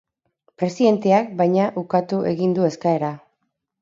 [0.61, 3.13] Presidenteak, baina, ukatu egin du eskaera.